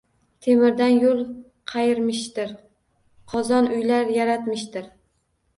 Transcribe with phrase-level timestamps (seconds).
[0.45, 1.19] Temirdan yoʻl
[1.73, 2.55] qayirmishdir,
[3.35, 4.91] qozon uylar yaratmishdir